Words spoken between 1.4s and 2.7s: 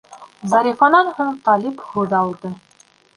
Талип һүҙ алды: